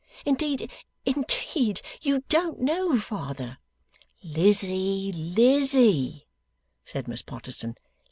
[0.25, 0.71] Indeed,
[1.05, 3.59] indeed, you don't know father.'
[4.23, 6.25] 'Lizzie, Lizzie,'
[6.83, 7.75] said Miss Potterson.